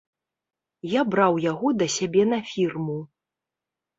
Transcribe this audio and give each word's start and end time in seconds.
Я 0.93 1.01
браў 1.15 1.33
яго 1.51 1.67
да 1.81 1.87
сябе 1.97 2.23
на 2.31 2.39
фірму. 2.53 2.95